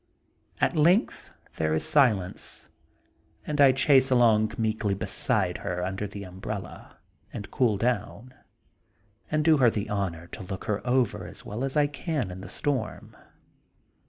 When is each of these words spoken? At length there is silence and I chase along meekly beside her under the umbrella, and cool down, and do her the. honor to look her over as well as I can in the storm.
At 0.59 0.75
length 0.75 1.29
there 1.57 1.75
is 1.75 1.85
silence 1.87 2.69
and 3.45 3.61
I 3.61 3.71
chase 3.71 4.09
along 4.09 4.53
meekly 4.57 4.95
beside 4.95 5.59
her 5.59 5.83
under 5.85 6.07
the 6.07 6.23
umbrella, 6.23 6.97
and 7.31 7.51
cool 7.51 7.77
down, 7.77 8.33
and 9.29 9.45
do 9.45 9.57
her 9.57 9.69
the. 9.69 9.91
honor 9.91 10.25
to 10.25 10.41
look 10.41 10.65
her 10.65 10.81
over 10.87 11.27
as 11.27 11.45
well 11.45 11.63
as 11.63 11.77
I 11.77 11.85
can 11.85 12.31
in 12.31 12.41
the 12.41 12.49
storm. 12.49 13.15